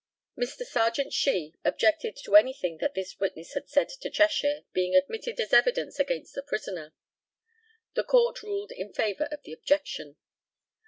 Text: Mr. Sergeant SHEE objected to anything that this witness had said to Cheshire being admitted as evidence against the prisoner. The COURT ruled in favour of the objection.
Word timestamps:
Mr. 0.35 0.65
Sergeant 0.65 1.13
SHEE 1.13 1.53
objected 1.63 2.15
to 2.23 2.35
anything 2.35 2.77
that 2.79 2.95
this 2.95 3.19
witness 3.19 3.53
had 3.53 3.69
said 3.69 3.87
to 3.87 4.09
Cheshire 4.09 4.63
being 4.73 4.95
admitted 4.95 5.39
as 5.39 5.53
evidence 5.53 5.99
against 5.99 6.33
the 6.33 6.41
prisoner. 6.41 6.95
The 7.93 8.03
COURT 8.03 8.41
ruled 8.41 8.71
in 8.71 8.91
favour 8.93 9.25
of 9.25 9.43
the 9.43 9.53
objection. 9.53 10.15